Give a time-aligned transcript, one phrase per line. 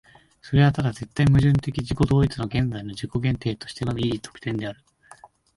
[0.41, 4.79] それはただ絶対矛盾的自己同一の現在の自己限定としてのみいい得るのである。